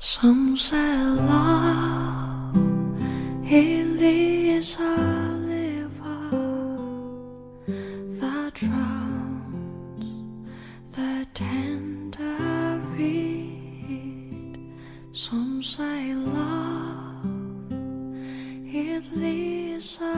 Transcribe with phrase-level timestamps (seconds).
[0.00, 2.56] Some say love
[3.44, 4.94] it leaves a
[5.42, 6.30] river
[8.20, 10.06] that drowns
[10.94, 14.60] the tender reed.
[15.10, 17.26] Some say love
[18.64, 20.14] it leaves a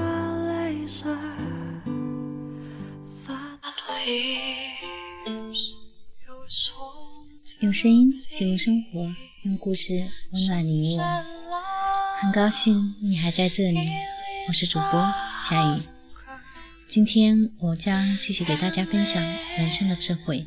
[0.46, 1.82] laser
[3.26, 5.74] that leaves
[6.26, 7.24] your soul.
[7.60, 9.10] 用声音记录生活，
[9.42, 11.02] 用故事温暖你我。
[12.20, 13.78] 很高兴你还在这里，
[14.46, 15.10] 我是主播
[15.48, 15.80] 佳宇。
[16.86, 19.22] 今天我将继续给大家分享
[19.56, 20.46] 人生的智慧：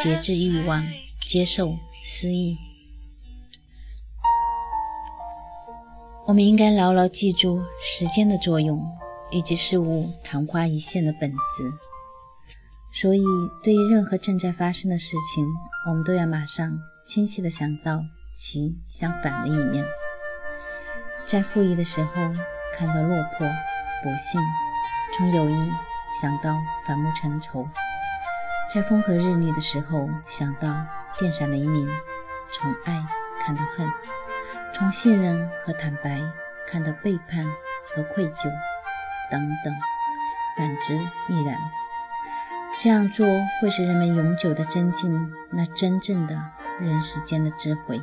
[0.00, 0.84] 节制欲望，
[1.28, 2.58] 接受失意。
[6.26, 8.84] 我们应该牢牢记住时间的作用，
[9.30, 11.72] 以及事物昙花一现的本质。
[12.92, 13.22] 所以，
[13.62, 15.46] 对于任何正在发生的事情，
[15.86, 18.04] 我们都要马上清晰的想到
[18.38, 19.84] 其相反的一面。
[21.26, 22.14] 在负义的时候，
[22.72, 23.48] 看到落魄、
[24.00, 24.40] 不幸；
[25.12, 25.72] 从友谊
[26.22, 27.68] 想到反目成仇；
[28.72, 30.86] 在风和日丽的时候，想到
[31.18, 31.88] 电闪雷鸣；
[32.52, 33.04] 从爱
[33.40, 33.88] 看到恨；
[34.72, 36.22] 从信任和坦白
[36.64, 37.44] 看到背叛
[37.92, 38.48] 和愧疚，
[39.32, 39.74] 等等。
[40.56, 40.94] 反之
[41.28, 41.56] 亦然。
[42.78, 43.26] 这样做
[43.60, 46.40] 会使人们永久地增进那真正的
[46.78, 48.00] 人世间的智慧，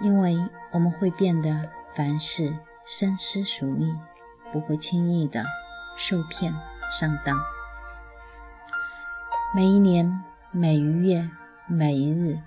[0.00, 0.36] 因为
[0.72, 3.94] 我们会变得凡事深思熟虑，
[4.52, 5.44] 不会轻易的
[5.96, 6.54] 受骗
[6.90, 7.38] 上当。
[9.54, 11.28] 每一年、每一月、
[11.66, 12.40] 每一日，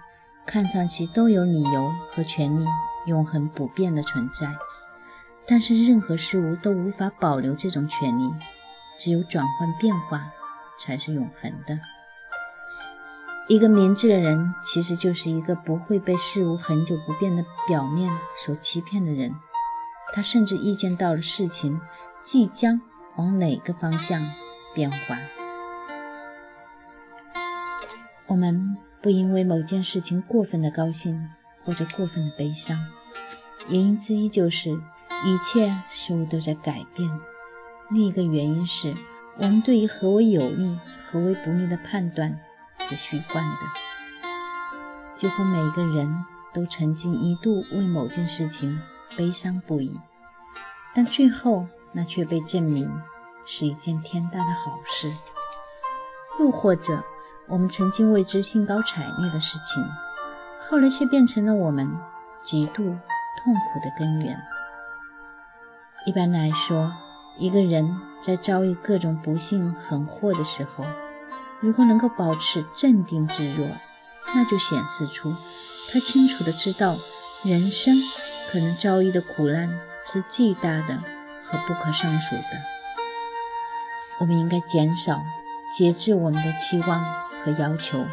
[0.45, 2.66] 看上去都有理由和权利
[3.05, 4.55] 永恒不变的存在，
[5.45, 8.31] 但是任何事物都无法保留这种权利，
[8.99, 10.31] 只有转换变化。
[10.79, 11.77] 才是永恒的。
[13.47, 19.36] 一个明智的人，其实就是一个不会被事物恒久不变的表面所欺骗的人。
[20.14, 21.81] 他甚至预见到了事情
[22.23, 22.81] 即将
[23.17, 24.22] 往哪个方向
[24.74, 25.18] 变化。
[28.28, 31.30] 我们不因为某件事情过分的高兴
[31.63, 32.78] 或者过分的悲伤，
[33.68, 37.09] 原因之一就是一切事物都在改变。
[37.90, 38.94] 另一个原因是。
[39.38, 42.38] 我们对于何为有利、何为不利的判断
[42.81, 43.68] 是虚幻的。
[45.14, 48.81] 几乎每个人都曾经一度为某件事情
[49.16, 50.00] 悲伤不已，
[50.94, 52.92] 但最后那却被证明
[53.46, 55.12] 是一件天大的好事。
[56.40, 57.03] 又或者，
[57.47, 59.84] 我们曾经为之兴高采烈的事情，
[60.59, 61.92] 后来却变成了我们
[62.42, 64.42] 极度痛苦的根源。
[66.06, 66.92] 一般来说，
[67.38, 70.84] 一个人在遭遇各种不幸横祸的时候，
[71.61, 73.67] 如果能够保持镇定自若，
[74.35, 75.35] 那就显示出
[75.91, 76.97] 他清楚地知道
[77.44, 77.95] 人生
[78.51, 80.97] 可能遭遇的苦难是巨大的
[81.44, 82.44] 和不可胜数的。
[84.19, 85.23] 我们应该减少、
[85.75, 87.03] 节制我们的期望
[87.44, 88.05] 和要求，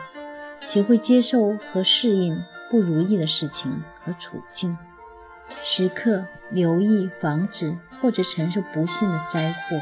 [0.61, 4.77] 学会接受和适应不如意的事情和处境。
[5.65, 9.81] 时刻留意防止或者承受不幸的灾祸。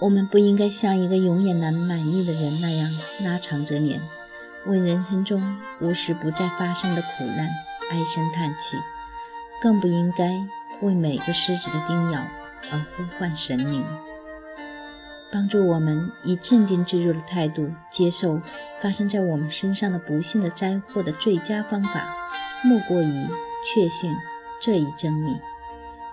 [0.00, 2.88] 我们不应该像一个永远难满意的人那样
[3.24, 4.00] 拉长着脸，
[4.64, 7.48] 为人生中无时不在发生的苦难
[7.90, 8.76] 唉声叹气，
[9.60, 10.46] 更不应该
[10.82, 12.24] 为每个狮子的叮咬
[12.70, 13.84] 而呼唤神灵。
[15.32, 18.40] 帮助我们以镇定自若的态度接受
[18.80, 22.16] 发生在我们身上的不幸的灾祸的最佳方法，
[22.64, 23.26] 莫过于
[23.64, 24.14] 确信
[24.60, 25.40] 这一真理：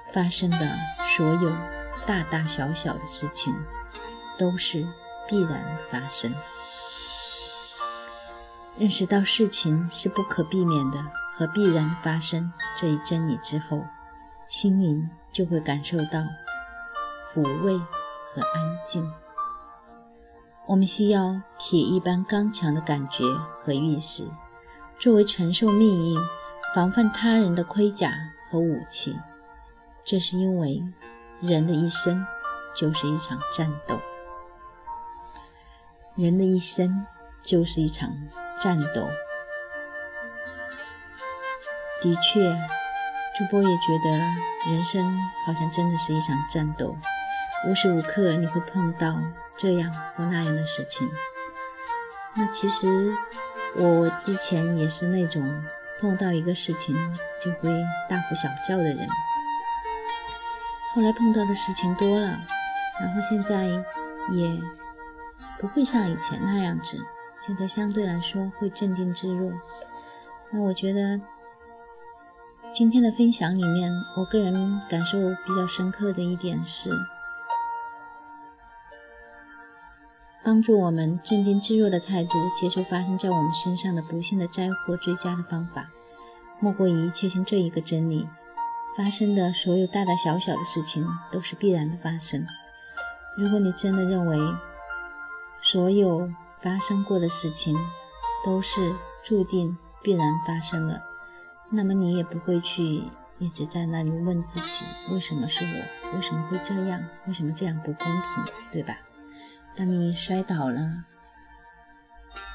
[0.08, 0.70] 发生的
[1.06, 1.56] 所有
[2.06, 3.54] 大大小小的事情，
[4.38, 4.88] 都是
[5.28, 6.34] 必然发生。
[8.78, 11.04] 认识到事情是不可避免的
[11.34, 13.84] 和必然发生这一真理之后，
[14.48, 16.24] 心灵就会感受到
[17.34, 17.80] 抚慰。
[18.28, 19.10] 和安静，
[20.66, 23.24] 我们需要铁一般刚强的感觉
[23.62, 24.28] 和意识，
[25.00, 26.20] 作为承受命运、
[26.74, 28.12] 防范他人的盔甲
[28.52, 29.18] 和武器。
[30.04, 30.84] 这是因为
[31.40, 32.26] 人的一生
[32.76, 33.98] 就是一场战斗，
[36.16, 37.06] 人的一生
[37.42, 38.10] 就是一场
[38.60, 39.08] 战斗。
[42.02, 42.40] 的确，
[43.38, 44.12] 主播也觉得
[44.72, 45.04] 人生
[45.46, 46.96] 好像真的是一场战斗。
[47.68, 49.20] 无时无刻你会碰到
[49.58, 51.10] 这样或那样的事情。
[52.36, 53.14] 那其实
[53.76, 55.64] 我之前也是那种
[56.00, 56.96] 碰到一个事情
[57.42, 57.70] 就会
[58.10, 59.08] 大呼小叫的人。
[60.94, 62.40] 后来碰到的事情多了，
[63.02, 64.62] 然后现在也
[65.66, 66.96] 不会像以前那样子，
[67.44, 69.52] 现在相对来说会镇定自若。
[70.52, 71.20] 那我觉得
[72.72, 76.92] 今天的分享里面，我个人感受比较深刻的一点是，
[80.44, 85.90] 帮助我们镇定自若的态度，接受发生在我们身上的不幸的灾祸，最佳的方法，
[86.60, 88.30] 莫过于确信这一个真理：
[88.96, 92.46] 发生的所有大大小小的事情都是必然的发生。
[93.36, 94.38] 如果你真的认为
[95.66, 97.76] 所有发生过的事情
[98.46, 101.02] 都是注定必然发生了，
[101.72, 103.02] 那么你也不会去
[103.40, 108.96] 一直在那里问自己为什么是我，为什么会这样，为什么这样不公平，对吧？
[109.76, 111.06] 当你摔倒了，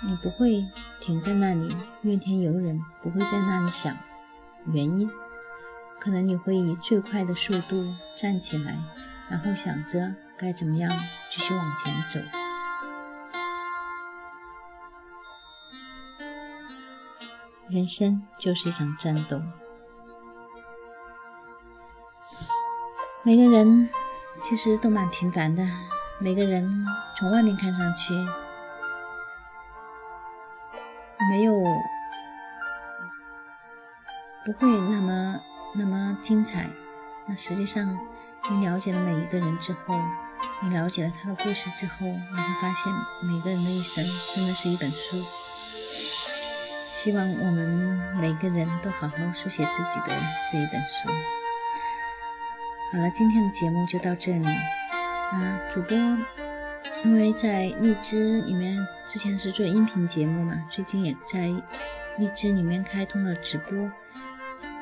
[0.07, 0.65] 你不会
[1.01, 3.97] 停在那里怨天尤人，不会在那里想
[4.67, 5.11] 原因，
[5.99, 7.85] 可能你会以最快的速度
[8.17, 8.79] 站起来，
[9.29, 10.89] 然后想着该怎么样
[11.29, 12.40] 继续往前走。
[17.71, 19.41] 人生就是一场战斗，
[23.23, 23.89] 每个人
[24.43, 25.65] 其实都蛮平凡的。
[26.19, 26.85] 每个人
[27.17, 28.13] 从外面看上去
[31.31, 31.55] 没有
[34.45, 35.41] 不会那么
[35.77, 36.69] 那么精彩，
[37.27, 37.97] 那实际上
[38.51, 39.97] 你了解了每一个人之后，
[40.61, 42.93] 你了解了他的故事之后，你会发现
[43.29, 45.17] 每个人的一生真的是一本书。
[47.03, 47.67] 希望我们
[48.21, 50.15] 每个人都好好书写自己的
[50.53, 51.09] 这一本书。
[52.93, 54.47] 好了，今天的节目就到这里。
[54.47, 55.97] 啊，主播
[57.03, 58.77] 因为在荔枝里面
[59.07, 61.49] 之前是做音频节目嘛，最近也在
[62.19, 63.91] 荔枝里面开通了直播。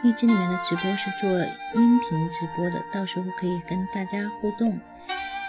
[0.03, 4.81] 荔枝里面的直播是做音频直播的，到时候可以跟大家互动。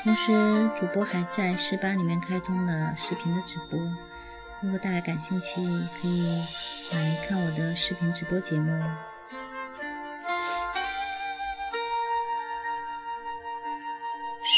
[0.04, 3.80] 同时，主播还在十八里面开通了视频的直播。
[4.62, 5.62] 如果大家感兴趣，
[6.02, 6.28] 可以
[6.92, 8.84] 来看我的视频直播节目。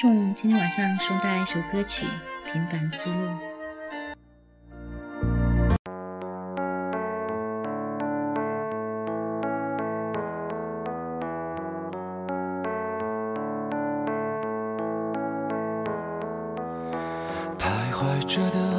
[0.02, 2.08] 送今天晚上送大家一首歌曲
[2.52, 3.16] 《平凡之路》。
[17.60, 18.71] 徘徊着的，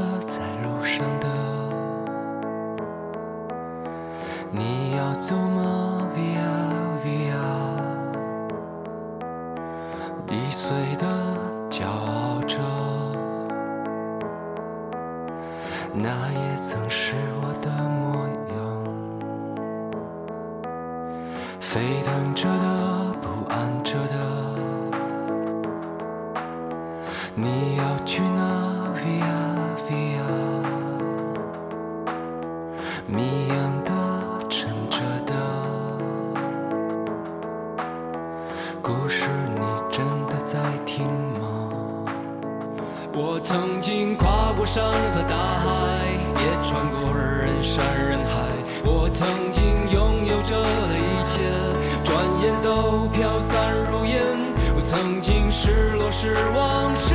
[15.95, 18.57] 那也曾是我的模样。
[21.61, 24.42] 沸腾着的，不安着的。
[44.75, 44.83] 山
[45.13, 45.69] 和大海，
[46.41, 48.41] 也穿过人山人海。
[48.87, 51.43] 我曾经拥有着的一切，
[52.03, 54.25] 转眼都飘散如烟。
[54.75, 57.15] 我曾经失落、失望、失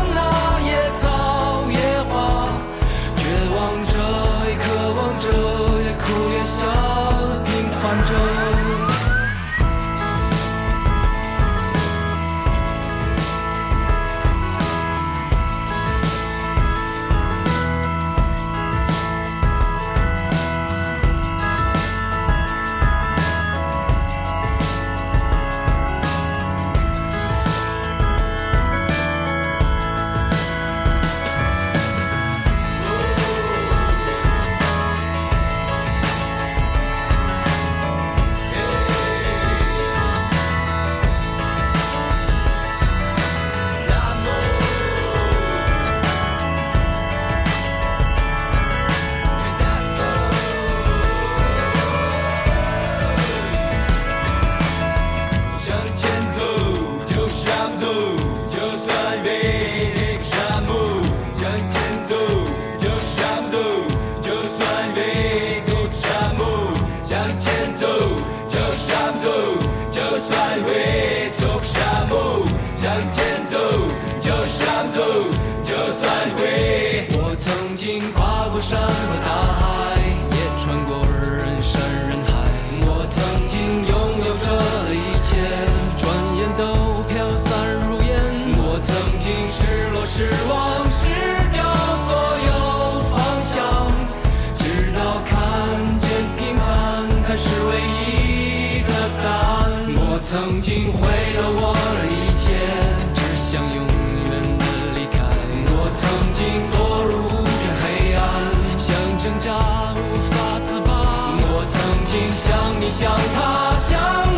[112.11, 114.30] 我曾经像你像他像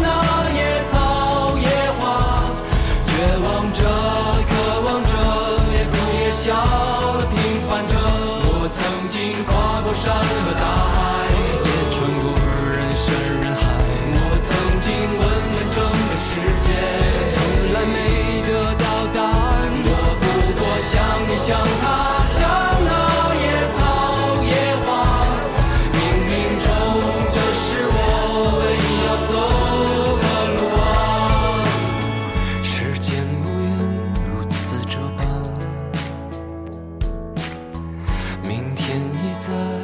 [39.46, 39.83] 在